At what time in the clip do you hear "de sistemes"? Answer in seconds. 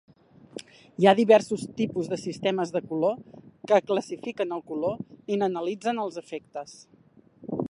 2.13-2.73